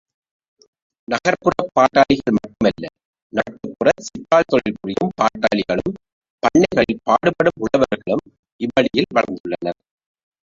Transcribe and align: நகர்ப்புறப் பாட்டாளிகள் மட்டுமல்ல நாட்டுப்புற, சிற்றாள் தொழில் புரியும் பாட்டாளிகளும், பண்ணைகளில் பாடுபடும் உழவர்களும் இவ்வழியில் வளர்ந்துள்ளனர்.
நகர்ப்புறப் 1.07 1.73
பாட்டாளிகள் 1.73 2.35
மட்டுமல்ல 2.37 2.85
நாட்டுப்புற, 3.33 3.89
சிற்றாள் 3.99 4.47
தொழில் 4.47 4.79
புரியும் 4.81 5.13
பாட்டாளிகளும், 5.21 5.95
பண்ணைகளில் 6.43 7.03
பாடுபடும் 7.03 7.61
உழவர்களும் 7.61 8.25
இவ்வழியில் 8.61 9.13
வளர்ந்துள்ளனர். 9.15 9.79